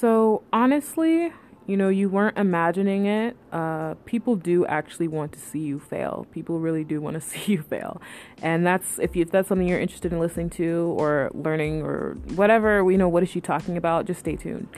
[0.00, 1.32] So, honestly,
[1.66, 3.36] you know, you weren't imagining it.
[3.50, 6.24] Uh, people do actually want to see you fail.
[6.30, 8.00] People really do want to see you fail,
[8.40, 12.16] and that's if, you, if that's something you're interested in listening to or learning or
[12.36, 12.88] whatever.
[12.88, 14.06] You know, what is she talking about?
[14.06, 14.68] Just stay tuned.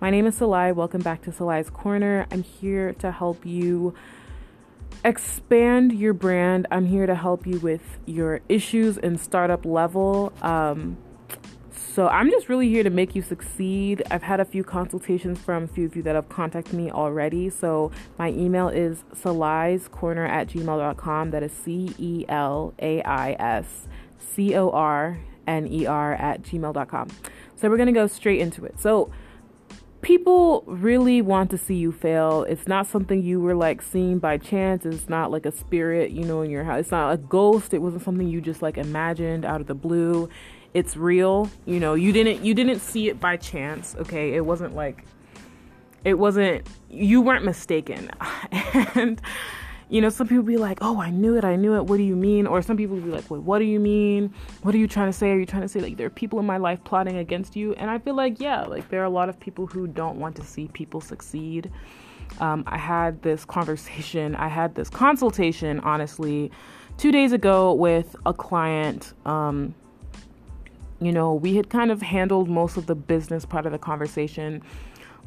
[0.00, 0.72] My name is Celai.
[0.72, 2.28] Welcome back to Celai's Corner.
[2.30, 3.94] I'm here to help you
[5.04, 6.68] expand your brand.
[6.70, 10.32] I'm here to help you with your issues in startup level.
[10.40, 10.98] Um,
[11.94, 14.02] so I'm just really here to make you succeed.
[14.10, 17.50] I've had a few consultations from a few of you that have contacted me already.
[17.50, 19.04] So my email is
[19.88, 21.30] corner at gmail.com.
[21.30, 23.88] That is C E L A I S
[24.18, 27.08] C O R N E R at gmail.com.
[27.56, 28.78] So we're going to go straight into it.
[28.78, 29.10] So
[30.02, 32.44] people really want to see you fail.
[32.44, 34.86] It's not something you were like seeing by chance.
[34.86, 36.80] It's not like a spirit, you know, in your house.
[36.80, 37.74] It's not a ghost.
[37.74, 40.28] It wasn't something you just like imagined out of the blue
[40.74, 44.34] it's real you know you didn't you didn't see it by chance okay?
[44.34, 45.04] It wasn't like
[46.04, 48.10] it wasn't you weren't mistaken.
[48.94, 49.20] And
[49.90, 52.02] you know some people be like oh i knew it i knew it what do
[52.02, 52.46] you mean?
[52.46, 54.32] Or some people be like wait what do you mean?
[54.62, 55.30] What are you trying to say?
[55.30, 57.74] Are you trying to say like there are people in my life plotting against you?
[57.74, 60.36] And i feel like yeah like there are a lot of people who don't want
[60.36, 61.70] to see people succeed.
[62.40, 66.50] Um, i had this conversation i had this consultation honestly
[66.98, 69.74] two days ago with a client um,
[71.00, 74.62] you know, we had kind of handled most of the business part of the conversation.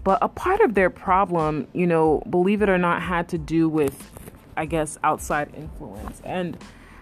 [0.03, 3.69] But a part of their problem, you know, believe it or not, had to do
[3.69, 4.11] with,
[4.57, 6.21] I guess, outside influence.
[6.25, 6.57] And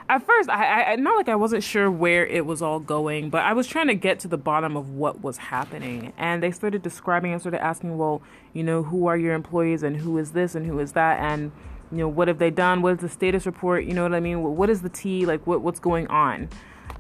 [0.09, 3.43] at first, I, I not like I wasn't sure where it was all going, but
[3.43, 6.13] I was trying to get to the bottom of what was happening.
[6.17, 8.21] And they started describing and started asking, well,
[8.53, 11.19] you know, who are your employees and who is this and who is that?
[11.19, 11.51] And,
[11.91, 12.81] you know, what have they done?
[12.81, 13.85] What is the status report?
[13.85, 14.41] You know what I mean?
[14.43, 15.25] What is the tea?
[15.25, 16.49] Like, what, what's going on?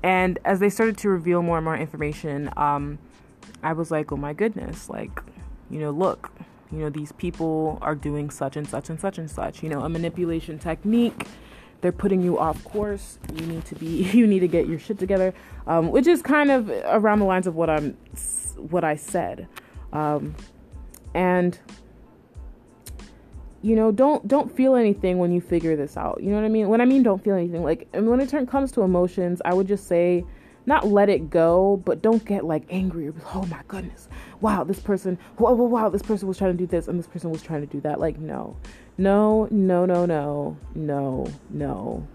[0.03, 2.99] And as they started to reveal more and more information, um,
[3.61, 5.21] I was like, oh my goodness, like,
[5.69, 6.31] you know, look,
[6.71, 9.81] you know, these people are doing such and such and such and such, you know,
[9.81, 11.27] a manipulation technique.
[11.81, 13.19] They're putting you off course.
[13.33, 15.33] You need to be, you need to get your shit together,
[15.67, 17.97] um, which is kind of around the lines of what I'm,
[18.55, 19.47] what I said.
[19.91, 20.35] Um,
[21.13, 21.57] and
[23.61, 26.21] you know don't don't feel anything when you figure this out.
[26.21, 26.69] You know what i mean?
[26.69, 29.67] When i mean don't feel anything like and when it comes to emotions i would
[29.67, 30.25] just say
[30.65, 34.07] not let it go but don't get like angry or oh my goodness.
[34.41, 37.07] Wow this person wow, wow, wow this person was trying to do this and this
[37.07, 37.99] person was trying to do that.
[37.99, 38.57] Like no.
[38.97, 40.57] No no no no.
[40.75, 42.07] No no.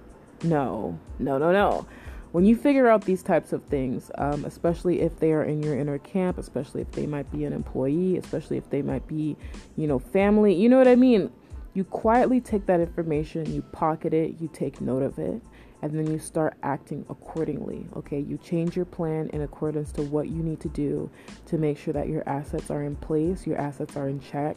[0.42, 1.86] No no no no
[2.34, 5.78] when you figure out these types of things, um, especially if they are in your
[5.78, 9.36] inner camp, especially if they might be an employee, especially if they might be,
[9.76, 11.30] you know, family, you know what I mean?
[11.74, 15.40] You quietly take that information, you pocket it, you take note of it,
[15.80, 17.86] and then you start acting accordingly.
[17.94, 21.08] Okay, you change your plan in accordance to what you need to do
[21.46, 24.56] to make sure that your assets are in place, your assets are in check,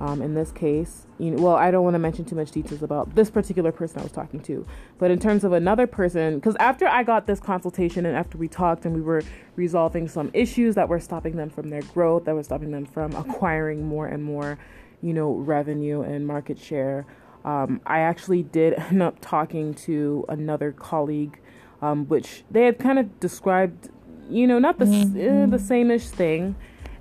[0.00, 2.82] um, in this case, you know, well, I don't want to mention too much details
[2.82, 4.66] about this particular person I was talking to,
[4.98, 8.48] but in terms of another person, because after I got this consultation and after we
[8.48, 9.22] talked and we were
[9.54, 13.14] resolving some issues that were stopping them from their growth, that were stopping them from
[13.14, 14.58] acquiring more and more,
[15.00, 17.06] you know, revenue and market share,
[17.44, 21.38] um, I actually did end up talking to another colleague,
[21.80, 23.90] um, which they had kind of described,
[24.30, 25.44] you know, not the mm-hmm.
[25.44, 26.54] uh, the same-ish thing,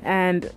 [0.03, 0.51] and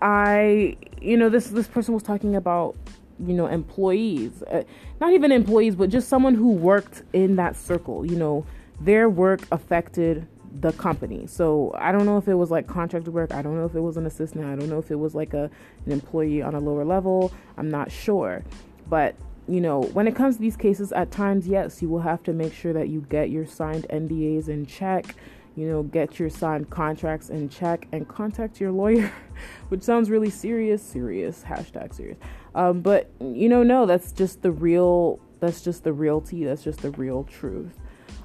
[0.00, 2.76] I, you know, this this person was talking about,
[3.24, 4.62] you know, employees, uh,
[5.00, 8.04] not even employees, but just someone who worked in that circle.
[8.04, 8.46] You know,
[8.80, 10.26] their work affected
[10.60, 11.26] the company.
[11.26, 13.34] So I don't know if it was like contracted work.
[13.34, 14.44] I don't know if it was an assistant.
[14.44, 15.50] I don't know if it was like a
[15.86, 17.32] an employee on a lower level.
[17.56, 18.42] I'm not sure,
[18.88, 19.14] but
[19.46, 22.32] you know, when it comes to these cases, at times, yes, you will have to
[22.32, 25.14] make sure that you get your signed NDAs in check
[25.56, 29.12] you know, get your signed contracts in check and contact your lawyer,
[29.68, 32.18] which sounds really serious, serious, hashtag serious.
[32.54, 36.64] Um, but, you know, no, that's just the real, that's just the real tea, that's
[36.64, 37.78] just the real truth.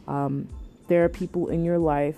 [0.08, 0.50] Um,
[0.88, 2.18] there are people in your life,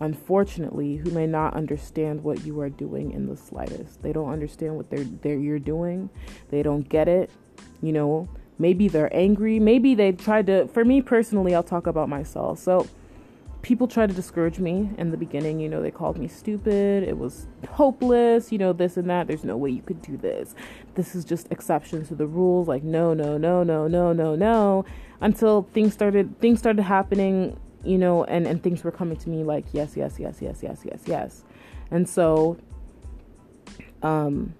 [0.00, 4.02] unfortunately, who may not understand what you are doing in the slightest.
[4.02, 6.10] They don't understand what they're, they're you're doing.
[6.50, 7.30] They don't get it.
[7.82, 8.28] You know,
[8.58, 9.58] maybe they're angry.
[9.58, 10.68] Maybe they tried to.
[10.68, 12.58] For me personally, I'll talk about myself.
[12.58, 12.86] So
[13.62, 15.60] people tried to discourage me in the beginning.
[15.60, 17.02] You know, they called me stupid.
[17.02, 19.26] It was hopeless, you know, this and that.
[19.26, 20.54] There's no way you could do this.
[20.94, 22.68] This is just exception to the rules.
[22.68, 24.84] Like, no, no, no, no, no, no, no.
[25.20, 29.44] Until things started things started happening, you know, and, and things were coming to me
[29.44, 31.44] like, yes, yes, yes, yes, yes, yes, yes.
[31.90, 32.56] And so
[34.02, 34.54] um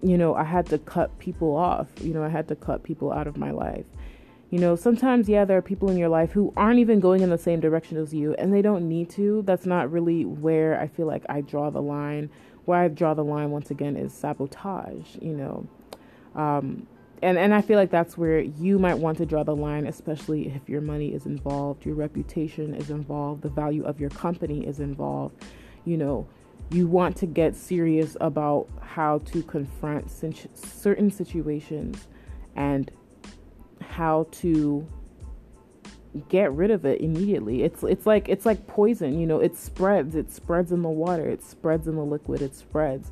[0.00, 1.88] you know, I had to cut people off.
[2.00, 3.84] You know, I had to cut people out of my life
[4.50, 7.28] You know, sometimes, yeah, there are people in your life who aren't even going in
[7.28, 9.42] the same direction as you and they don't need to.
[9.42, 12.30] That's not really where I feel like I draw the line.
[12.64, 15.66] Where I draw the line, once again, is sabotage, you know.
[16.34, 16.86] Um,
[17.22, 20.48] and, and I feel like that's where you might want to draw the line, especially
[20.48, 24.80] if your money is involved, your reputation is involved, the value of your company is
[24.80, 25.34] involved.
[25.84, 26.26] You know,
[26.70, 32.06] you want to get serious about how to confront certain situations
[32.54, 32.90] and
[33.80, 34.86] how to
[36.28, 37.62] get rid of it immediately.
[37.62, 41.28] It's it's like it's like poison, you know, it spreads, it spreads in the water,
[41.28, 43.10] it spreads in the liquid, it spreads.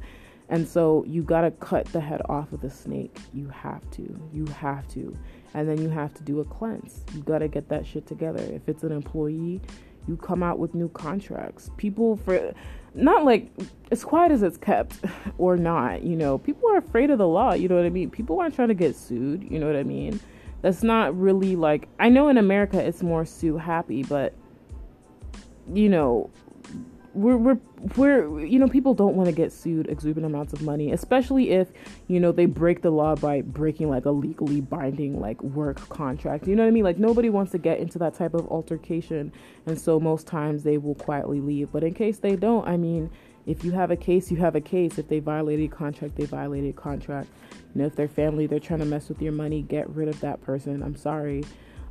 [0.48, 3.18] And so you got to cut the head off of the snake.
[3.34, 4.20] You have to.
[4.32, 5.16] You have to.
[5.54, 7.02] And then you have to do a cleanse.
[7.14, 8.42] You got to get that shit together.
[8.42, 9.60] If it's an employee,
[10.06, 11.70] you come out with new contracts.
[11.76, 12.54] People for
[12.94, 13.50] not like
[13.90, 15.00] as quiet as it's kept
[15.38, 18.10] or not, you know, people are afraid of the law, you know what I mean?
[18.10, 20.20] People aren't trying to get sued, you know what I mean?
[20.62, 24.34] That's not really like I know in America it's more sue happy, but
[25.72, 26.30] you know,
[27.16, 27.58] we're we're
[27.96, 31.68] we're you know people don't want to get sued exuberant amounts of money especially if
[32.08, 36.46] you know they break the law by breaking like a legally binding like work contract
[36.46, 36.84] you know what i mean?
[36.84, 39.32] Like nobody wants to get into that type of altercation
[39.64, 43.10] and so most times they will quietly leave but in case they don't i mean
[43.46, 46.24] if you have a case you have a case if they violated a contract they
[46.24, 47.28] violated a contract
[47.74, 50.18] you know if their family they're trying to mess with your money get rid of
[50.20, 51.42] that person i'm sorry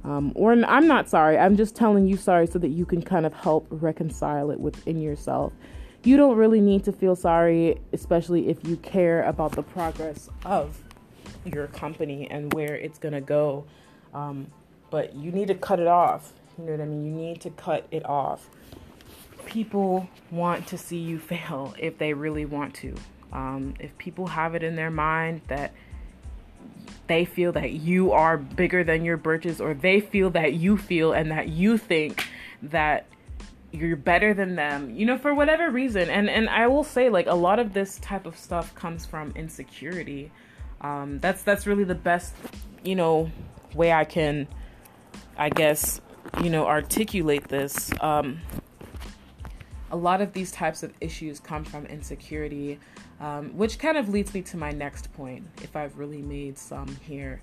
[0.05, 3.25] um, or I'm not sorry, I'm just telling you sorry so that you can kind
[3.25, 5.51] of help reconcile it within yourself.
[6.03, 10.79] You don't really need to feel sorry, especially if you care about the progress of
[11.43, 13.65] your company and where it's going to go.
[14.13, 14.45] Um,
[14.91, 16.33] but you need to cut it off.
[16.59, 17.03] You know what I mean?
[17.03, 18.47] You need to cut it off.
[19.45, 22.95] People want to see you fail if they really want to.
[23.31, 25.73] Um, if people have it in their mind that
[27.07, 31.13] they feel that you are bigger than your britches or they feel that you feel
[31.13, 32.27] and that you think
[32.63, 33.05] that
[33.71, 36.09] you're better than them you know for whatever reason.
[36.09, 39.31] And and i will say like a lot of this type of stuff comes from
[39.35, 40.31] insecurity.
[40.81, 42.33] Um that's that's really the best
[42.83, 43.31] you know
[43.73, 44.47] way i can
[45.37, 45.99] i guess
[46.41, 47.91] you know articulate this.
[48.01, 48.39] Um
[49.95, 52.79] a lot of these types of issues come from insecurity
[53.19, 56.87] um, which kind of leads me to my next point, if I've really made some
[57.07, 57.41] here.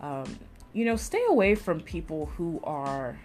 [0.00, 0.38] Um,
[0.72, 3.18] you know, stay away from people who are.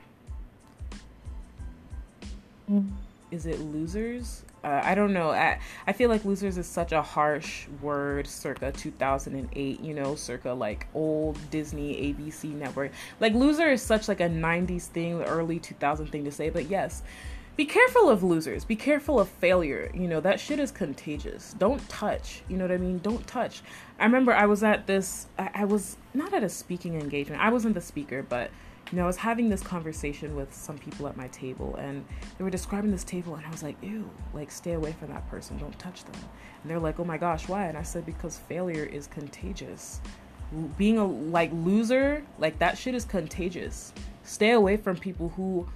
[3.32, 4.44] Is it losers?
[4.64, 5.32] Uh, I don't know.
[5.32, 10.52] I, I feel like losers is such a harsh word circa 2008, you know, circa
[10.54, 12.92] like old Disney ABC network.
[13.20, 17.04] Like loser is such like a 90s thing, early 2000 thing to say, but yes,
[17.58, 18.64] be careful of losers.
[18.64, 19.90] Be careful of failure.
[19.92, 21.56] You know, that shit is contagious.
[21.58, 22.44] Don't touch.
[22.48, 23.00] You know what I mean?
[23.00, 23.64] Don't touch.
[24.00, 27.42] I remember I was at this, I, I was not at a speaking engagement.
[27.42, 28.52] I wasn't the speaker, but,
[28.92, 32.06] you know, I was having this conversation with some people at my table and
[32.38, 35.28] they were describing this table and I was like, ew, like stay away from that
[35.28, 35.58] person.
[35.58, 36.22] Don't touch them.
[36.62, 37.66] And they're like, oh my gosh, why?
[37.66, 40.00] And I said, because failure is contagious.
[40.78, 43.94] Being a like loser, like that shit is contagious.
[44.22, 45.68] Stay away from people who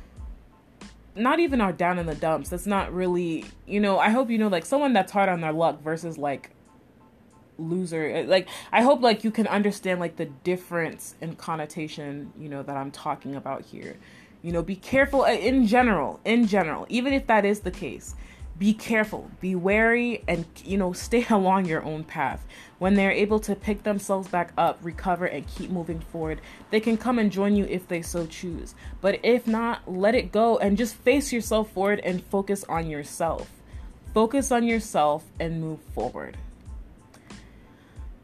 [1.16, 2.50] not even are down in the dumps.
[2.50, 5.54] That's not really, you know, I hope you know like someone that's hard on their
[5.54, 6.52] luck versus like
[7.58, 8.24] loser.
[8.26, 12.78] Like I hope like you can understand like the difference in connotation, you know, that
[12.78, 13.98] I'm talking about here.
[14.42, 18.16] You know, be careful uh, in general, in general, even if that is the case
[18.62, 22.46] be careful, be wary, and you know, stay along your own path.
[22.78, 26.96] When they're able to pick themselves back up, recover, and keep moving forward, they can
[26.96, 28.76] come and join you if they so choose.
[29.02, 33.50] But if not, let it go and just face yourself forward and focus on yourself.
[34.14, 36.38] Focus on yourself and move forward.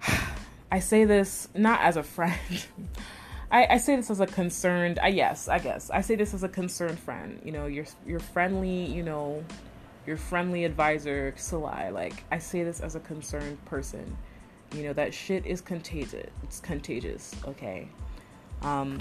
[0.72, 2.68] I say this not as a friend.
[3.52, 5.00] I, I, say this as a concerned.
[5.02, 7.42] I yes, I guess I say this as a concerned friend.
[7.44, 8.86] You know, you're you're friendly.
[8.86, 9.44] You know,
[10.08, 11.92] your friendly advisor, Celai.
[11.92, 14.18] Like, I say this as a concerned person.
[14.74, 16.30] You know, that shit is contagious.
[16.44, 17.90] It's contagious, okay?
[18.62, 19.00] Um,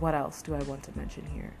[0.00, 1.52] what else do I want to mention here?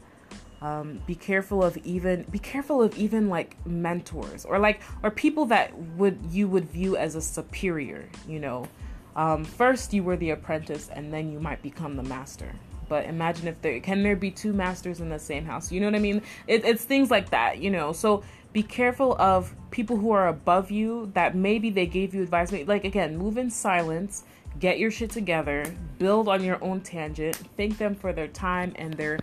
[0.60, 5.44] Um, be careful of even be careful of even like mentors or like or people
[5.46, 8.66] that would you would view as a superior you know
[9.14, 12.50] um, first you were the apprentice and then you might become the master
[12.88, 15.72] but imagine if there can there be two masters in the same house?
[15.72, 16.22] You know what i mean?
[16.46, 17.92] It, it's things like that you know?
[17.92, 18.22] So
[18.52, 22.52] be careful of people who are above you that maybe they gave you advice.
[22.52, 24.24] Like again move in silence
[24.58, 25.64] get your shit together
[25.98, 29.18] build on your own tangent thank them for their time and their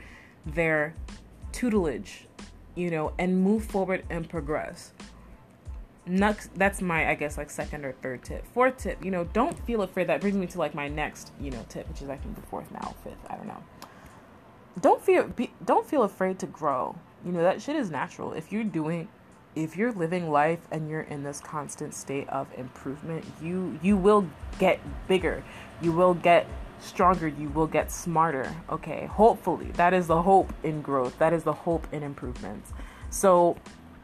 [0.45, 0.93] their
[1.51, 2.27] tutelage
[2.75, 4.91] you know and move forward and progress
[6.05, 8.46] next that's my i guess like second or third tip.
[8.53, 10.08] Fourth tip you know don't feel afraid.
[10.08, 12.41] That brings me to like my next you know tip which is i think the
[12.41, 13.63] fourth now fifth i don't know.
[14.79, 16.96] Don't feel be, don't feel afraid to grow.
[17.25, 18.34] You know that shit is natural.
[18.34, 19.08] If you're doing
[19.53, 24.27] if you're living life and you're in this constant state of improvement you you will
[24.58, 25.43] get bigger.
[25.81, 26.48] You will get
[26.79, 27.27] stronger.
[27.27, 28.51] You will get smarter.
[28.72, 29.67] Okay hopefully.
[29.74, 31.20] That is the hope in growth.
[31.20, 32.74] That is the hope in improvements.
[33.12, 33.58] So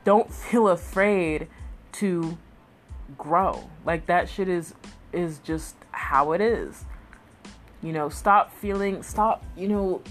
[0.03, 1.47] don't feel afraid
[1.97, 2.37] to
[3.17, 3.69] grow.
[3.85, 4.73] Like that shit is
[5.13, 6.85] is just how it is.
[7.81, 10.01] You know, stop feeling stop, you know,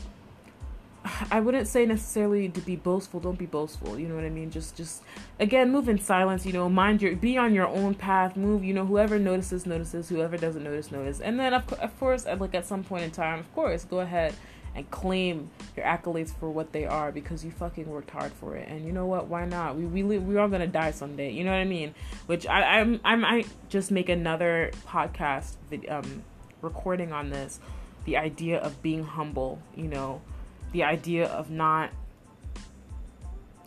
[1.31, 3.21] I wouldn't say necessarily to be boastful.
[3.21, 3.99] Don't be boastful.
[3.99, 4.51] You know what I mean?
[4.51, 5.03] Just, just
[5.39, 6.45] again, move in silence.
[6.45, 8.37] You know, mind your, be on your own path.
[8.37, 8.65] Move.
[8.65, 10.09] You know, whoever notices, notices.
[10.09, 11.21] Whoever doesn't notice, notice.
[11.21, 14.01] And then, of, of course, at like at some point in time, of course, go
[14.01, 14.35] ahead
[14.77, 18.69] and claim your accolades for what they are because you fucking worked hard for it.
[18.69, 19.27] And you know what?
[19.27, 19.77] Why not?
[19.77, 21.33] We we we are gonna die someday.
[21.33, 21.95] You know what I mean?
[22.27, 25.55] Which I I'm I might just make another podcast
[25.89, 26.23] um
[26.61, 27.59] recording on this.
[28.05, 29.61] The idea of being humble.
[29.75, 30.21] You know,
[30.73, 31.91] the idea of not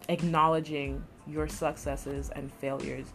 [0.07, 3.07] acknowledging your successes and failures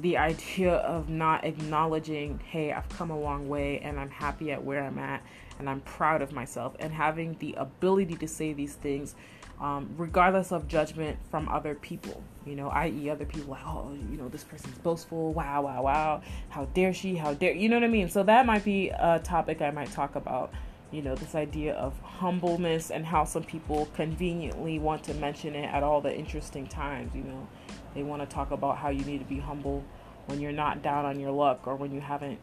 [0.00, 4.62] the idea of not acknowledging, hey, I've come a long way and I'm happy at
[4.62, 5.22] where I'm at
[5.58, 9.14] and I'm proud of myself, and having the ability to say these things
[9.60, 14.16] um, regardless of judgment from other people, you know, i.e., other people like, oh, you
[14.16, 17.84] know, this person's boastful, wow, wow, wow, how dare she, how dare, you know what
[17.84, 18.08] I mean?
[18.08, 20.52] So that might be a topic I might talk about,
[20.92, 25.66] you know, this idea of humbleness and how some people conveniently want to mention it
[25.66, 27.48] at all the interesting times, you know.
[27.94, 29.84] They want to talk about how you need to be humble
[30.26, 32.38] when you're not down on your luck or when you haven't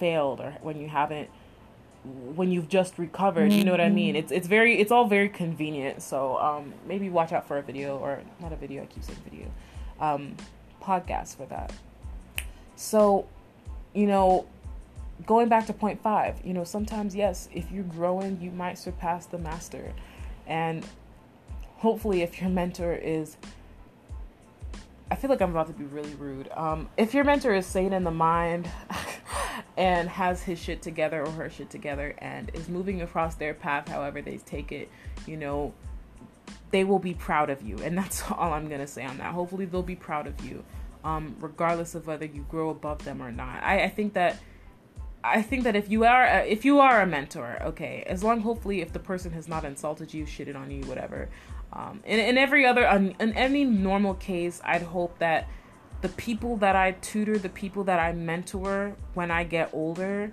[0.00, 1.28] failed or when you haven't
[2.34, 4.16] when you've just recovered you know what i mean mm-hmm.
[4.16, 7.98] it's it's very it's all very convenient so um maybe watch out for a video
[7.98, 9.50] or not a video i keep saying video
[10.00, 10.36] um
[10.82, 11.72] podcast for that
[12.76, 13.26] so
[13.94, 14.46] you know
[15.26, 19.26] going back to point five you know sometimes yes if you're growing you might surpass
[19.26, 19.92] the master
[20.46, 20.86] and
[21.78, 23.36] hopefully if your mentor is
[25.10, 26.48] I feel like I'm about to be really rude.
[26.52, 28.68] Um, if your mentor is sane in the mind
[29.76, 33.88] and has his shit together or her shit together and is moving across their path
[33.88, 34.88] however they take it,
[35.26, 35.74] you know,
[36.70, 37.76] they will be proud of you.
[37.78, 39.32] And that's all I'm going to say on that.
[39.32, 40.64] Hopefully, they'll be proud of you,
[41.04, 43.62] um, regardless of whether you grow above them or not.
[43.62, 44.38] I, I think that.
[45.24, 48.42] I think that if you are a, if you are a mentor, okay, as long
[48.42, 51.28] hopefully if the person has not insulted you, shitted on you, whatever.
[51.72, 55.48] Um, in, in every other in any normal case, I'd hope that
[56.02, 60.32] the people that I tutor, the people that I mentor when I get older,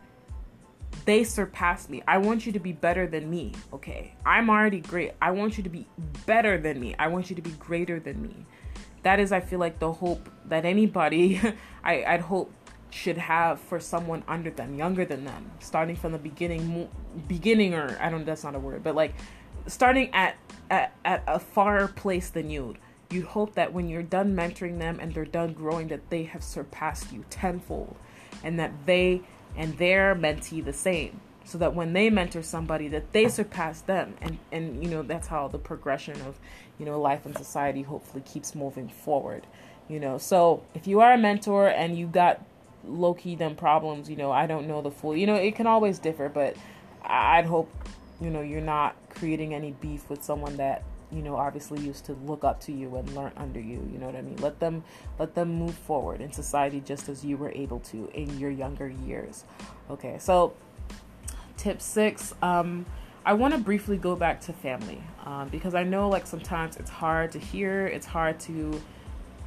[1.05, 2.01] they surpass me.
[2.07, 4.15] I want you to be better than me, okay?
[4.25, 5.13] I'm already great.
[5.21, 5.87] I want you to be
[6.25, 6.95] better than me.
[6.97, 8.45] I want you to be greater than me.
[9.03, 11.41] That is, I feel like, the hope that anybody,
[11.83, 12.53] I, I'd hope,
[12.89, 16.87] should have for someone under them, younger than them, starting from the beginning,
[17.27, 19.15] beginning, or I don't, that's not a word, but like
[19.65, 20.35] starting at,
[20.69, 22.75] at, at a far place than you
[23.13, 26.43] you hope that when you're done mentoring them and they're done growing that they have
[26.43, 27.95] surpassed you tenfold
[28.43, 29.21] and that they
[29.55, 31.21] and their mentee the same.
[31.45, 34.15] So that when they mentor somebody that they surpass them.
[34.21, 36.39] And and you know that's how the progression of
[36.79, 39.45] you know life and society hopefully keeps moving forward
[39.89, 40.17] you know.
[40.17, 42.41] So if you are a mentor and you got
[42.85, 45.67] low key them problems you know i don't know the full you know it can
[45.67, 46.55] always differ but
[47.05, 47.71] i'd hope
[48.19, 52.13] you know you're not creating any beef with someone that you know obviously used to
[52.25, 54.37] look up to you and learn under you you know what i mean?
[54.37, 54.83] Let them
[55.19, 58.87] let them move forward in society just as you were able to in your younger
[58.87, 59.45] years.
[59.89, 60.53] Okay so
[61.57, 62.85] tip six um
[63.25, 66.89] I want to briefly go back to family um, because I know like sometimes it's
[66.89, 68.81] hard to hear, it's hard to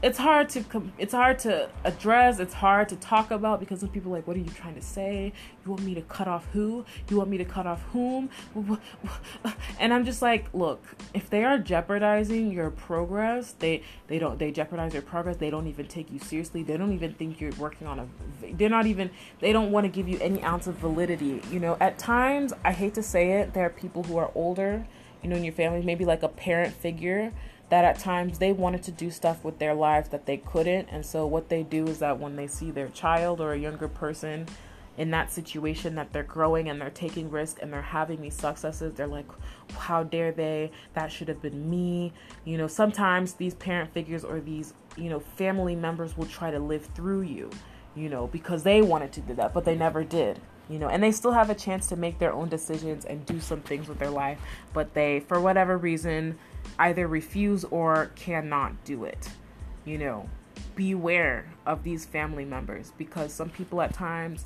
[0.03, 0.63] it's hard to
[0.99, 4.37] it's hard to address it's hard to talk about because some people are like what
[4.37, 5.33] are you trying to say?
[5.65, 6.85] You want me to cut off who?
[7.09, 8.31] You want me to cut off whom?
[9.79, 10.85] And i'm just like look
[11.15, 15.67] if they are jeopardizing your progress they they don't they jeopardize your progress they don't
[15.67, 18.07] even take you seriously they don't even think you're working on a
[18.55, 19.11] they're not even
[19.41, 21.41] they don't want to give you any ounce of validity.
[21.51, 24.87] You know at times i hate to say it there are people who are older
[25.23, 27.33] you know in your family maybe like a parent figure
[27.69, 30.89] that at times they wanted to do stuff with their lives that they couldn't.
[30.91, 33.89] And so, what they do is that when they see their child or a younger
[33.89, 34.47] person
[34.97, 38.95] in that situation that they're growing and they're taking risk and they're having these successes,
[38.95, 39.27] they're like,
[39.77, 40.71] how dare they?
[40.95, 42.13] That should have been me.
[42.45, 46.59] You know, sometimes these parent figures or these, you know, family members will try to
[46.59, 47.51] live through you,
[47.95, 51.03] you know, because they wanted to do that, but they never did you know, and
[51.03, 53.99] they still have a chance to make their own decisions and do some things with
[53.99, 54.39] their life,
[54.73, 56.39] but they, for whatever reason,
[56.79, 59.31] either refuse or cannot do it.
[59.85, 60.29] You know,
[60.75, 64.45] beware of these family members because some people at times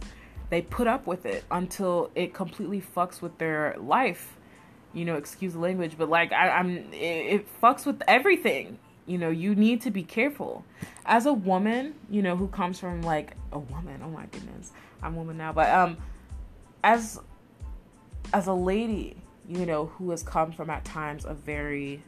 [0.50, 4.36] they put up with it until it completely fucks with their life.
[4.92, 8.78] You know, excuse the language, but like I, am it, it fucks with everything.
[9.06, 10.64] You know, you need to be careful.
[11.06, 14.72] As a woman, you know, who comes from like a woman, oh my goodness,
[15.02, 15.96] I'm woman now, but um,
[16.82, 17.20] as
[18.32, 19.16] as a lady,
[19.50, 22.02] you know, who has come from at times a very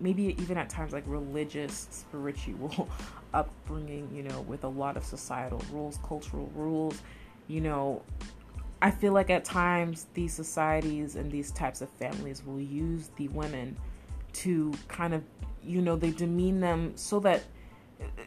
[0.00, 2.88] maybe even at times like religious, spiritual
[3.34, 7.00] upbringing, you know, with a lot of societal rules, cultural rules,
[7.46, 8.02] you know,
[8.80, 13.28] I feel like at times these societies and these types of families will use the
[13.28, 13.76] women
[14.32, 15.22] to kind of,
[15.62, 17.44] you know, they demean them so that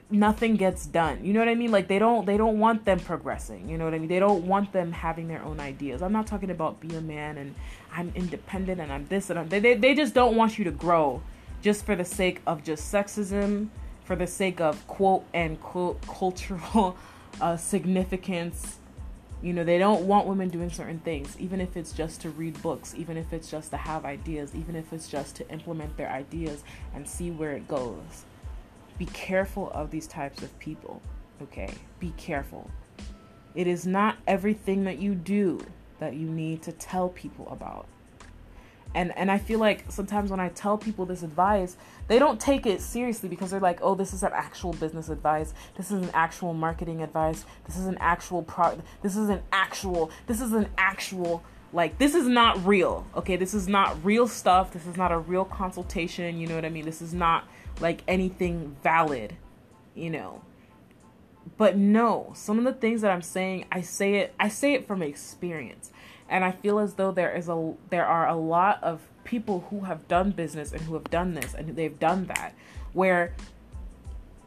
[0.10, 1.24] nothing gets done.
[1.24, 1.72] You know what I mean?
[1.72, 3.70] Like they don't they don't want them progressing.
[3.70, 4.08] You know what I mean?
[4.08, 6.01] They don't want them having their own ideas.
[6.01, 7.55] I'm not talking about be a man and
[7.91, 10.72] I'm independent and I'm this and I'm they they, they just don't want you to
[10.72, 11.22] grow
[11.62, 13.70] just for the sake of just sexism,
[14.03, 16.98] for the sake of quote and quote cultural
[17.41, 18.77] uh, significance.
[19.41, 22.60] You know, they don't want women doing certain things, even if it's just to read
[22.63, 26.10] books, even if it's just to have ideas, even if it's just to implement their
[26.10, 26.63] ideas
[26.96, 28.25] and see where it goes
[28.97, 31.01] be careful of these types of people,
[31.41, 31.73] okay?
[31.99, 32.69] Be careful.
[33.53, 35.65] It is not everything that you do
[35.99, 37.87] that you need to tell people about.
[38.93, 41.75] And and I feel like sometimes when I tell people this advice,
[42.07, 45.53] they don't take it seriously because they're like, "Oh, this is an actual business advice.
[45.75, 47.45] This is an actual marketing advice.
[47.65, 52.15] This is an actual pro this is an actual this is an actual like this
[52.15, 53.05] is not real.
[53.17, 53.35] Okay?
[53.35, 54.71] This is not real stuff.
[54.71, 56.85] This is not a real consultation, you know what I mean?
[56.85, 57.43] This is not
[57.79, 59.36] like anything valid,
[59.94, 60.41] you know.
[61.58, 64.88] But no, some of the things that I'm saying, I say it I say it
[64.88, 65.91] from experience.
[66.27, 69.82] And I feel as though there is a there are a lot of people who
[69.82, 72.53] have done business and who have done this and they've done that
[72.94, 73.34] where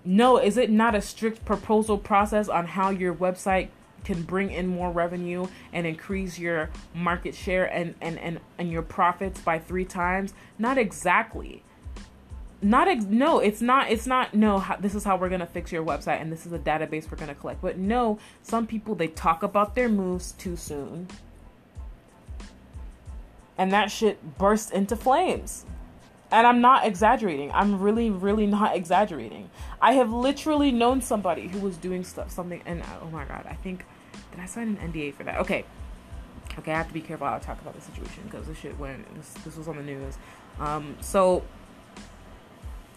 [0.05, 3.69] no, is it not a strict proposal process on how your website
[4.05, 8.81] can bring in more revenue and increase your market share and, and, and, and your
[8.81, 10.33] profits by three times?
[10.59, 11.63] Not exactly
[12.61, 15.47] not ex- no it's not it's not no how, this is how we're going to
[15.47, 17.63] fix your website and this is a database we're going to collect.
[17.63, 21.09] But no some people they talk about their moves too soon.
[23.57, 25.65] And that shit bursts into flames.
[26.31, 27.53] And i'm not exaggerating.
[27.53, 29.51] I'm really really not exaggerating.
[29.81, 33.55] I have literally known somebody who was doing stuff something and oh my god i
[33.55, 33.85] think
[34.33, 35.39] did i sign an nda for that?
[35.39, 35.65] Okay.
[36.59, 38.77] Okay i have to be careful how i talk about the situation because this shit
[38.81, 40.19] went this, this was on the news.
[40.59, 41.45] Um so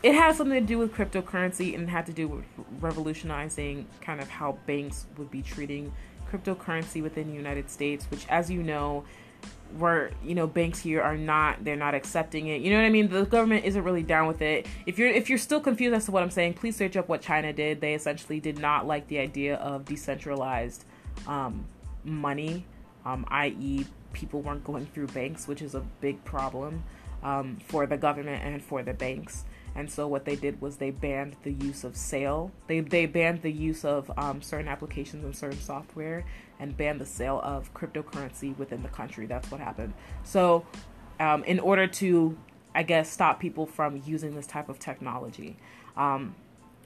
[0.04, 2.46] it has something to do with cryptocurrency and it had to do with
[2.80, 5.92] revolutionizing kind of how banks would be treating
[6.32, 9.04] cryptocurrency within the United States, which, as you know,
[9.78, 12.62] where you know banks here are not they're not accepting it.
[12.62, 13.08] You know what i mean?
[13.08, 14.66] The government isn't really down with it.
[14.86, 17.22] If you're if you're still confused as to what i'm saying please search up what
[17.22, 17.80] china did.
[17.80, 20.84] They essentially did not like the idea of decentralized
[21.26, 21.66] um,
[22.04, 22.66] money
[23.06, 26.84] um, i.e people weren't going through banks which is a big problem
[27.24, 30.92] um, for the government and for the banks and so what they did was they
[30.92, 32.52] banned the use of sale.
[32.68, 36.26] They they banned the use of um, certain applications and certain software,
[36.60, 39.26] and banned the sale of cryptocurrency within the country.
[39.26, 39.94] That's what happened.
[40.24, 40.66] So,
[41.20, 42.38] um, in order to,
[42.76, 45.58] I guess, stop people from using this type of technology.
[45.96, 46.36] Um,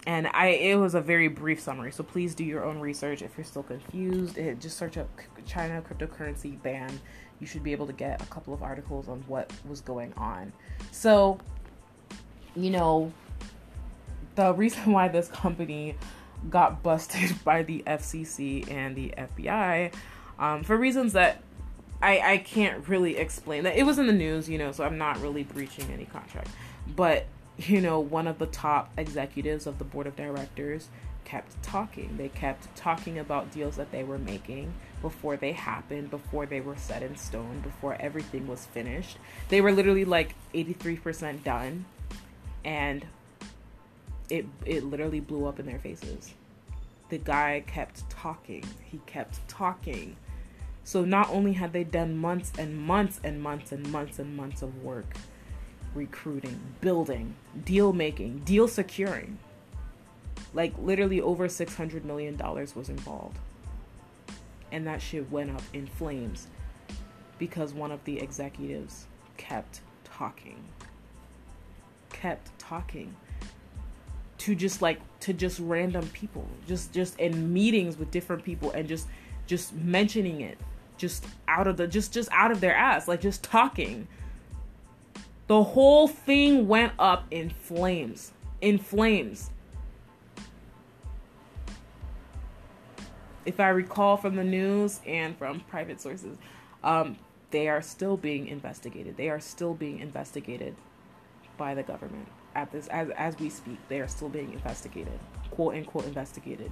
[0.08, 1.92] and I, it was a very brief summary.
[1.92, 4.38] So please do your own research if you're still confused.
[4.38, 5.10] It, just search up
[5.48, 7.00] China cryptocurrency ban.
[7.40, 10.54] You should be able to get a couple of articles on what was going on.
[10.92, 11.40] So
[12.56, 13.12] you know,
[14.36, 15.96] the reason why this company
[16.50, 19.94] got busted by the FCC and the FBI
[20.38, 21.42] um, for reasons that
[22.02, 23.64] I, I can't really explain.
[23.64, 26.50] That it was in the news, you know, so I'm not really breaching any contract.
[26.96, 30.90] But you know, one of the top executives of the board of directors
[31.24, 32.18] kept talking.
[32.18, 36.76] They kept talking about deals that they were making before they happened, before they were
[36.76, 39.18] set in stone, before everything was finished.
[39.50, 41.86] They were literally like 83% done
[42.66, 43.06] and
[44.30, 46.34] it it literally blew up in their faces.
[47.10, 48.66] The guy kept talking.
[48.84, 50.18] He kept talking.
[50.84, 54.62] So not only had they done months and months and months and months and months
[54.62, 55.06] of work
[55.94, 59.38] recruiting, building, deal making, deal securing.
[60.54, 63.40] Like literally over 600 million dollars was involved.
[64.72, 66.48] And that shit went up in flames
[67.38, 69.06] because one of the executives
[69.38, 70.64] kept talking
[72.16, 73.14] kept talking
[74.38, 78.88] to just like to just random people just just in meetings with different people and
[78.88, 79.08] just
[79.48, 80.58] just mentioning it
[80.98, 84.08] just out of the just just out of their ass like just talking.
[85.48, 89.52] The whole thing went up in flames in flames.
[93.46, 96.38] If i recall from the news and from private sources
[96.84, 97.18] um,
[97.52, 99.18] they are still being investigated.
[99.18, 100.76] They are still being investigated
[101.58, 103.78] by the government at this as as we speak.
[103.90, 105.20] They are still being investigated,
[105.52, 106.72] quote unquote investigated.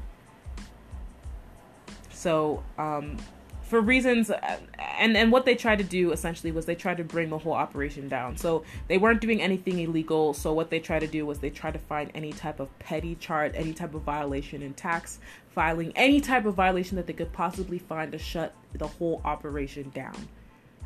[2.12, 3.18] So, um,
[3.64, 4.30] for reasons
[5.00, 7.54] and and what they tried to do essentially was they tried to bring the whole
[7.54, 11.40] operation down so they weren't doing anything illegal so what they tried to do was
[11.40, 15.18] they tried to find any type of petty charge any type of violation in tax
[15.50, 19.90] filing any type of violation that they could possibly find to shut the whole operation
[19.96, 20.28] down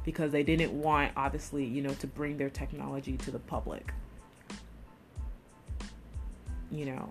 [0.08, 3.94] because they didn't want obviously you know to bring their technology to the public
[6.72, 7.08] you know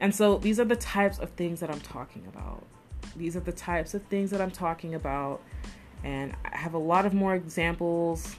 [0.00, 2.64] and so these are the types of things that i'm talking about
[3.18, 5.42] these are the types of things that I'm talking about.
[6.04, 8.36] And I have a lot of more examples,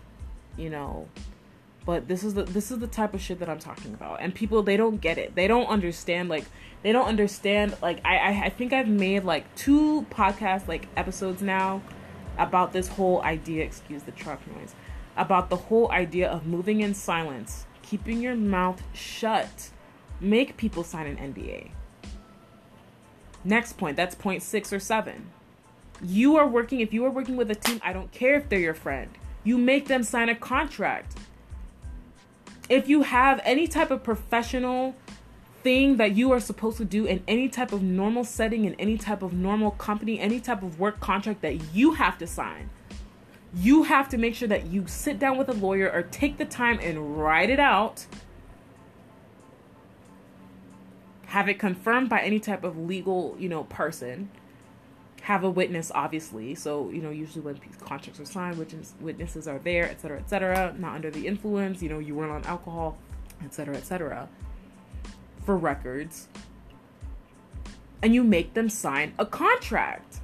[0.57, 1.07] you know,
[1.85, 4.21] but this is the this is the type of shit that I'm talking about.
[4.21, 5.35] And people they don't get it.
[5.35, 6.45] They don't understand like
[6.83, 11.41] they don't understand like I I, I think I've made like two podcast like episodes
[11.41, 11.81] now
[12.39, 14.73] about this whole idea, excuse the truck noise,
[15.17, 19.69] about the whole idea of moving in silence, keeping your mouth shut,
[20.19, 21.71] make people sign an NDA.
[23.43, 25.29] Next point, that's point six or seven.
[26.01, 28.59] You are working, if you are working with a team, I don't care if they're
[28.59, 29.09] your friend,
[29.43, 31.17] you make them sign a contract.
[32.69, 34.95] If you have any type of professional
[35.63, 38.97] thing that you are supposed to do in any type of normal setting, in any
[38.97, 42.69] type of normal company, any type of work contract that you have to sign,
[43.53, 46.45] you have to make sure that you sit down with a lawyer or take the
[46.45, 48.05] time and write it out
[51.29, 54.31] have it confirmed by any type of legal, you know, person.
[55.21, 56.55] Have a witness, obviously.
[56.55, 60.75] So, you know, usually when contracts are signed, witnesses, witnesses are there, etc., etc.
[60.79, 61.83] Not under the influence.
[61.83, 62.97] You know, you weren't on alcohol,
[63.45, 64.27] etc., etc.
[65.49, 66.27] For records,
[68.03, 70.19] and you make them sign a contract.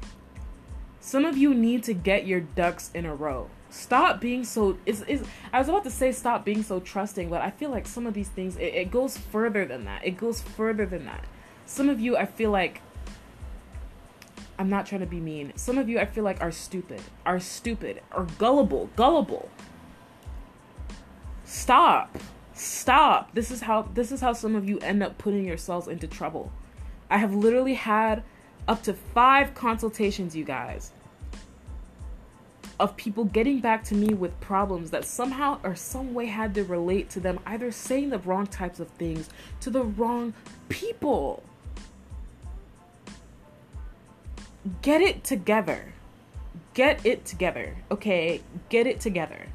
[0.99, 5.01] Some of you need to get your ducks in a row stop being so is
[5.07, 8.05] is I was about to say stop being so trusting, but I feel like some
[8.05, 10.05] of these things it, it goes further than that.
[10.05, 11.25] It goes further than that.
[11.65, 12.83] Some of you I feel like
[14.59, 15.53] I'm not trying to be mean.
[15.55, 19.49] Some of you I feel like are stupid, are stupid, or gullible, gullible.
[21.45, 22.15] Stop.
[22.55, 23.35] Stop.
[23.35, 26.51] This is how this is how some of you end up putting yourselves into trouble.
[27.09, 28.23] I have literally had
[28.67, 30.91] up to 5 consultations, you guys
[32.79, 36.63] of people getting back to me with problems that somehow or some way had to
[36.63, 39.29] relate to them either saying the wrong types of things
[39.61, 40.33] to the wrong
[40.67, 41.43] people.
[44.81, 45.93] Get it together.
[46.73, 47.77] Get it together.
[47.91, 48.41] Okay?
[48.69, 49.45] Get it together.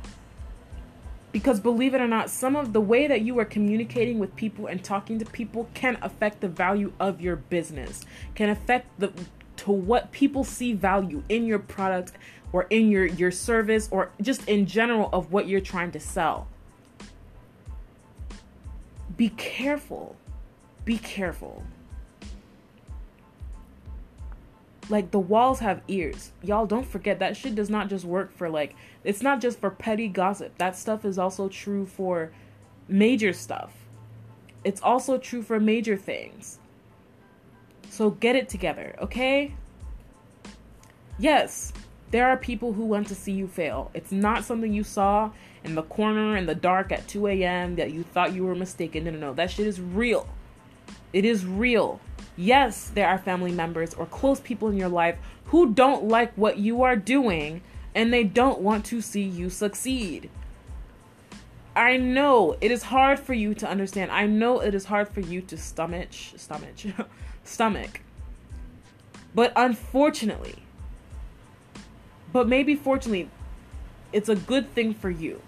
[1.32, 4.66] Because believe it or not, some of the way that you are communicating with people
[4.66, 9.12] and talking to people can affect the value of your business, can affect the
[9.58, 12.12] to what people see value in your product
[12.52, 16.48] or in your your service or just in general of what you're trying to sell.
[19.16, 20.16] Be careful.
[20.84, 21.62] Be careful
[24.90, 28.48] like the walls have ears y'all don't forget that shit does not just work for
[28.48, 28.74] like
[29.04, 32.30] it's not just for petty gossip that stuff is also true for
[32.88, 33.72] major stuff
[34.64, 36.58] it's also true for major things
[37.88, 39.54] so get it together okay
[41.18, 41.72] yes
[42.10, 43.90] there are people who want to see you fail.
[43.94, 45.30] It's not something you saw
[45.62, 47.76] in the corner in the dark at 2 a.m.
[47.76, 49.04] that you thought you were mistaken.
[49.04, 49.34] No, no, no.
[49.34, 50.28] That shit is real.
[51.12, 52.00] It is real.
[52.36, 55.16] Yes, there are family members or close people in your life
[55.46, 57.62] who don't like what you are doing
[57.94, 60.30] and they don't want to see you succeed.
[61.74, 64.10] I know it is hard for you to understand.
[64.10, 66.74] I know it is hard for you to stomach, stomach,
[67.44, 68.00] stomach.
[69.34, 70.56] But unfortunately,
[72.32, 73.28] but maybe fortunately,
[74.12, 75.40] it's a good thing for you.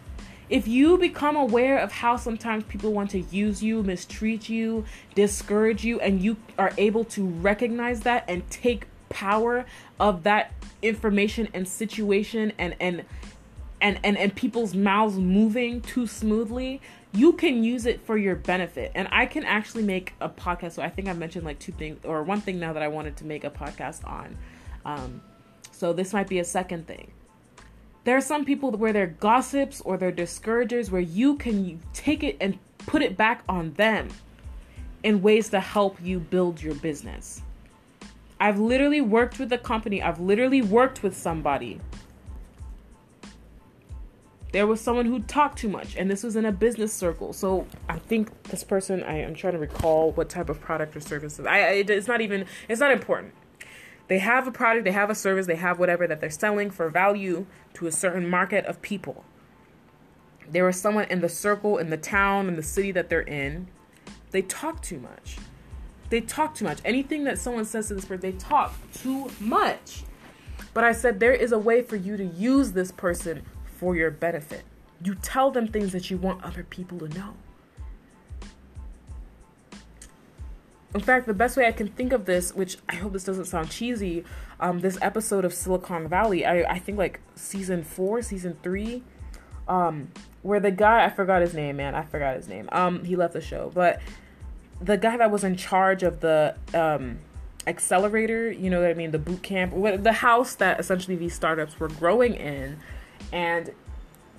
[0.53, 4.85] If you become aware of how sometimes people want to use you, mistreat you,
[5.15, 9.65] discourage you, and you are able to recognize that and take power
[9.99, 13.03] of that information and situation and and
[13.81, 16.83] and and, and people's mouths moving too smoothly,
[17.15, 18.93] you can use it for your benefit.
[18.95, 20.73] And I can actually make a podcast.
[20.73, 23.17] So I think I mentioned like two things or one thing now that I wanted
[23.17, 24.37] to make a podcast on.
[24.85, 25.23] Um,
[25.71, 27.11] so this might be a second thing.
[28.05, 32.37] There are some people where they're gossips or they're discouragers where you can take it
[32.41, 34.09] and put it back on them
[35.05, 37.43] in ways to help you build your business.
[38.41, 41.81] I've literally worked with a company, I've literally worked with somebody.
[44.53, 47.33] There was someone who talked too much, and this was in a business circle.
[47.33, 51.01] So I think this person, I am trying to recall what type of product or
[51.01, 51.41] service.
[51.41, 53.33] I, it's not even, it's not important
[54.13, 56.91] They have a product, they have a service, they have whatever that they're selling for
[56.91, 59.25] value to a certain market of people.
[60.47, 63.69] There is someone in the circle, in the town, in the city that they're in.
[64.31, 65.39] They talk too much.
[66.11, 66.81] They talk too much.
[66.85, 70.03] Anything that someone says to this person, they talk too much.
[70.75, 74.11] But I said there is a way for you to use this person for your
[74.11, 74.65] benefit.
[75.03, 77.33] You tell them things that you want other people to know.
[80.95, 83.47] In fact, the best way I can think of this, which I hope this doesn't
[83.47, 84.25] sound cheesy,
[84.61, 89.03] um, this episode of Silicon Valley, I, I think like season four, season three,
[89.69, 90.09] um,
[90.43, 92.69] where the guy, I forgot his name, man, I forgot his name.
[92.73, 94.01] Um, he left the show, but
[94.81, 97.19] the guy that was in charge of the um,
[97.67, 101.81] accelerator, you know what I mean, the boot camp, the house that essentially these startups
[101.81, 102.79] were growing in,
[103.33, 103.71] and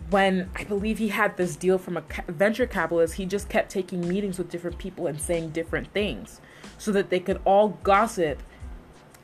[0.09, 4.07] when I believe he had this deal from a venture capitalist, he just kept taking
[4.07, 6.39] meetings with different people and saying different things
[6.77, 8.41] so that they could all gossip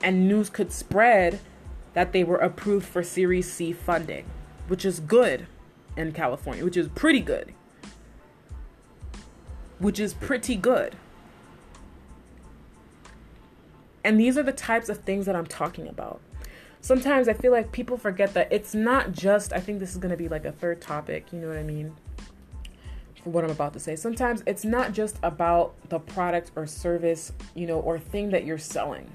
[0.02, 1.40] and news could spread
[1.94, 4.26] that they were approved for Series C funding,
[4.68, 5.48] which is good
[5.98, 7.54] in California, which is pretty good.
[9.80, 10.96] Which is pretty good.
[14.04, 16.22] And these are the types of things that I'm talking about
[16.82, 20.12] sometimes I feel like people forget that it's not just, I think this is going
[20.12, 21.96] to be like a third topic, you know what I mean?
[23.24, 23.96] For what I'm about to say.
[23.96, 28.58] Sometimes it's not just about the product or service, you know, or thing that you're
[28.58, 29.12] selling.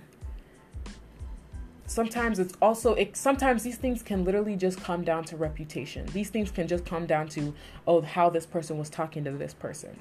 [1.86, 6.06] Sometimes it's also it sometimes these things can literally just come down to reputation.
[6.06, 7.54] These things can just come down to
[7.86, 10.00] oh how this person was talking to this person.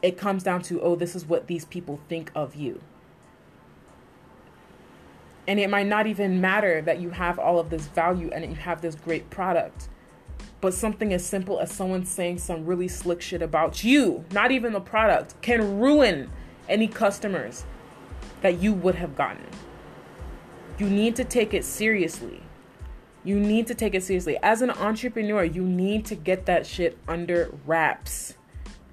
[0.00, 2.80] It comes down to oh this is what these people think of you
[5.46, 8.54] and it might not even matter that you have all of this value and you
[8.54, 9.88] have this great product.
[10.60, 14.72] But something as simple as someone saying some really slick shit about you, not even
[14.72, 16.30] the product, can ruin
[16.68, 17.66] any customers
[18.40, 19.46] that you would have gotten.
[20.78, 22.40] You need to take it seriously.
[23.24, 24.38] You need to take it seriously.
[24.42, 28.34] As an entrepreneur, you need to get that shit under wraps.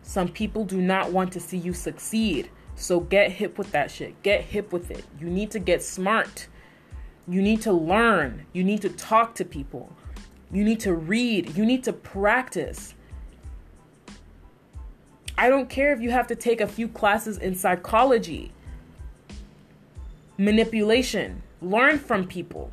[0.03, 2.49] Some people do not want to see you succeed.
[2.75, 4.21] So get hip with that shit.
[4.23, 5.05] Get hip with it.
[5.19, 6.47] You need to get smart.
[7.27, 8.45] You need to learn.
[8.53, 9.91] You need to talk to people.
[10.51, 11.55] You need to read.
[11.55, 12.95] You need to practice.
[15.37, 18.51] I don't care if you have to take a few classes in psychology,
[20.37, 21.41] manipulation.
[21.61, 22.71] Learn from people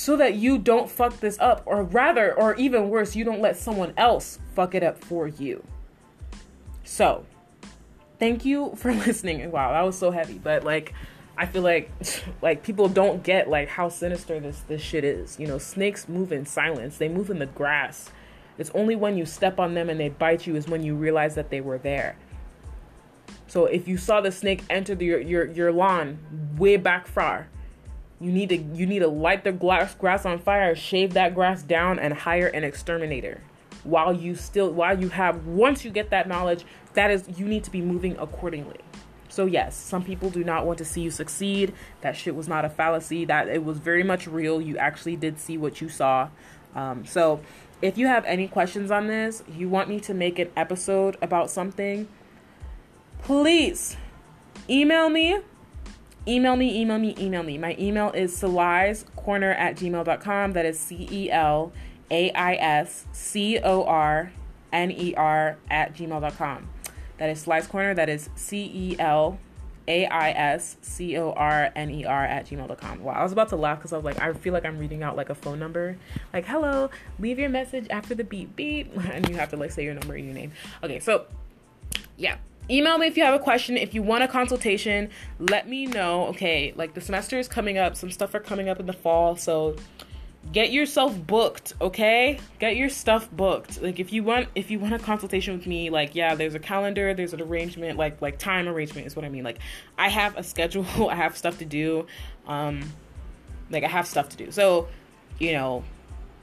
[0.00, 3.56] so that you don't fuck this up, or rather, or even worse, you don't let
[3.56, 5.62] someone else fuck it up for you.
[6.84, 7.26] So,
[8.20, 9.50] thank you for listening.
[9.50, 10.94] Wow, that was so heavy, but like
[11.36, 11.90] I feel like
[12.42, 15.40] like people don't get like how sinister this this shit is.
[15.40, 16.98] You know, snakes move in silence.
[16.98, 18.10] They move in the grass.
[18.58, 21.34] It's only when you step on them and they bite you is when you realize
[21.34, 22.14] that they were there.
[23.46, 26.18] So if you saw the snake enter the, your your your lawn
[26.56, 27.48] way back far,
[28.20, 31.62] you need to you need to light the grass grass on fire, shave that grass
[31.62, 33.40] down, and hire an exterminator.
[33.84, 36.64] While you still while you have once you get that knowledge,
[36.94, 38.80] that is you need to be moving accordingly.
[39.28, 41.72] So yes, some people do not want to see you succeed.
[42.00, 43.24] That shit was not a fallacy.
[43.24, 44.60] That it was very much real.
[44.60, 46.28] You actually did see what you saw.
[46.74, 47.40] Um, so
[47.80, 51.50] if you have any questions on this, you want me to make an episode about
[51.50, 52.08] something,
[53.22, 53.96] please
[54.68, 55.40] email me.
[56.28, 57.56] Email me, email me, email me.
[57.56, 60.52] My email is celaiscorner at gmail.com.
[60.52, 61.72] That is C E L
[62.10, 64.32] A I S C O R
[64.72, 66.68] N E R at gmail.com.
[67.18, 67.94] That is Celai's Corner.
[67.94, 69.38] That is C E L
[69.86, 73.02] A I S C O R N E R at gmail.com.
[73.02, 75.02] Wow, I was about to laugh because I was like, I feel like I'm reading
[75.02, 75.96] out like a phone number.
[76.32, 78.92] Like, hello, leave your message after the beep beep.
[79.10, 80.52] And you have to like say your number and your name.
[80.82, 81.26] Okay, so
[82.16, 82.36] yeah.
[82.70, 83.76] Email me if you have a question.
[83.76, 86.26] If you want a consultation, let me know.
[86.28, 87.96] Okay, like the semester is coming up.
[87.96, 89.34] Some stuff are coming up in the fall.
[89.34, 89.74] So
[90.52, 92.40] get yourself booked okay?
[92.58, 93.82] Get your stuff booked.
[93.82, 96.58] Like if you want if you want a consultation with me like yeah there's a
[96.58, 99.44] calendar there's an arrangement like like time arrangement is what i mean.
[99.44, 99.58] Like
[99.96, 102.06] i have a schedule i have stuff to do
[102.46, 102.82] um
[103.70, 104.50] like i have stuff to do.
[104.50, 104.88] So
[105.38, 105.84] you know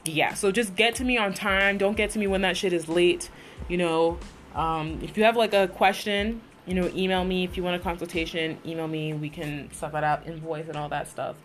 [0.05, 1.77] yeah so just get to me on time.
[1.77, 3.29] Don't get to me when that shit is late
[3.67, 4.19] you know?
[4.55, 7.43] Um if you have like a question you know email me.
[7.43, 9.13] If you want a consultation email me.
[9.13, 11.36] We can set that up invoice and all that stuff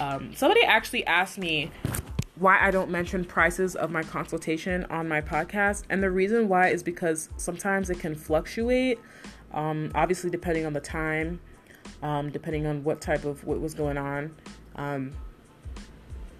[0.00, 1.70] um, somebody actually asked me
[2.36, 5.84] why I don't mention prices of my consultation on my podcast.
[5.88, 8.98] And the reason why is because sometimes it can fluctuate,
[9.52, 11.40] um, obviously, depending on the time,
[12.02, 14.34] um, depending on what type of what was going on.
[14.74, 15.12] Um,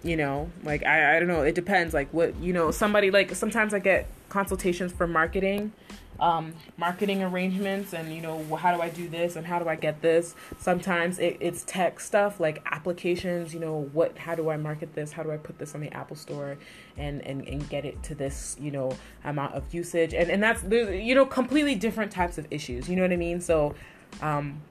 [0.03, 1.93] you know, like I, I don't know, it depends.
[1.93, 5.71] Like what, you know, somebody like sometimes I get consultations for marketing
[6.19, 9.75] um, marketing arrangements and you know how do I do this and how do I
[9.75, 10.35] get this.
[10.59, 13.53] Sometimes it, it's tech stuff like applications.
[13.53, 14.17] You know what?
[14.17, 15.11] How do I market this?
[15.11, 16.57] How do I put this on the Apple Store
[16.97, 20.13] and and, and get it to this you know amount of usage?
[20.13, 22.89] And and that's you know completely different types of issues.
[22.89, 23.41] You know what I mean?
[23.41, 23.75] So,
[24.21, 24.61] um,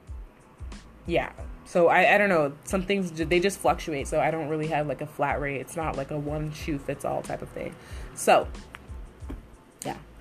[1.07, 1.33] yeah.
[1.67, 2.53] So I, I don't know.
[2.65, 4.07] Some things they just fluctuate.
[4.07, 5.61] So I don't really have like a flat rate.
[5.61, 7.75] It's not like a one shoe fits all type of thing.
[8.15, 8.47] So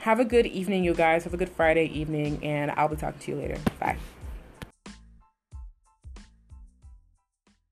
[0.04, 1.24] have a good evening, you guys.
[1.24, 3.58] Have a good Friday evening, and I'll be talking to you later.
[3.80, 3.96] Bye.